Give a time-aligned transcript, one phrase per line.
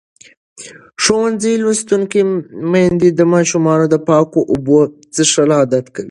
[1.03, 2.21] ښوونځې لوستې
[2.71, 4.79] میندې د ماشومانو د پاکو اوبو
[5.13, 5.99] څښل عادت کوي.